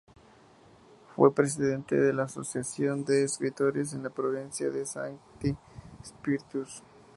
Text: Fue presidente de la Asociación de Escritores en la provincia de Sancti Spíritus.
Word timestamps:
Fue 1.15 1.31
presidente 1.31 1.95
de 1.95 2.11
la 2.11 2.23
Asociación 2.23 3.05
de 3.05 3.23
Escritores 3.23 3.93
en 3.93 4.01
la 4.01 4.09
provincia 4.09 4.71
de 4.71 4.83
Sancti 4.87 5.55
Spíritus. 6.03 6.81